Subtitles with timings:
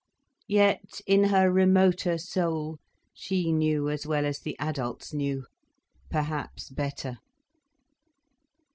[0.47, 2.79] Yet in her remoter soul,
[3.13, 5.45] she knew as well as the adults knew:
[6.09, 7.19] perhaps better.